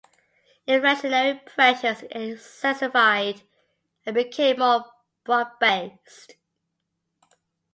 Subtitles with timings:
[0.67, 3.43] inflationary pressures intensified
[4.03, 4.83] and became more
[5.23, 6.33] broad- based.